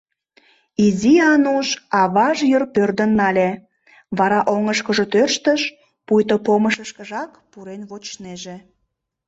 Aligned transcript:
—Изи 0.85 1.13
Ануш 1.31 1.69
аваж 2.01 2.37
йыр 2.51 2.63
пӧрдын 2.73 3.11
нале, 3.19 3.49
вара 4.17 4.39
оҥышкыжо 4.53 5.05
тӧрштыш, 5.13 5.61
пуйто 6.05 6.35
помышышкыжак 6.45 7.31
пурен 7.51 7.81
вочнеже. 7.89 8.55